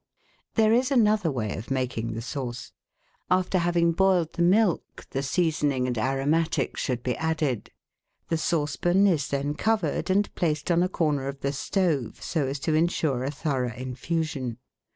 There 0.55 0.73
is 0.73 0.89
another 0.89 1.29
way 1.29 1.55
of 1.55 1.69
making 1.69 2.13
the 2.13 2.23
sauce. 2.23 2.71
After 3.29 3.59
having 3.59 3.91
boiled 3.91 4.33
the 4.33 4.41
milk, 4.41 5.05
the 5.11 5.21
seasoning 5.21 5.85
and 5.85 5.95
aromatics 5.95 6.81
should 6.81 7.03
be 7.03 7.15
added; 7.17 7.69
the 8.27 8.37
saucepan 8.39 9.05
is 9.05 9.27
then 9.27 9.53
covered 9.53 10.09
and 10.09 10.33
placed 10.33 10.71
on 10.71 10.81
a 10.81 10.89
corner 10.89 11.27
of 11.27 11.41
the 11.41 11.53
stove, 11.53 12.19
so 12.23 12.47
as 12.47 12.57
to 12.61 12.73
ensure 12.73 13.23
a 13.23 13.29
thorough 13.29 13.75
infusion. 13.75 14.57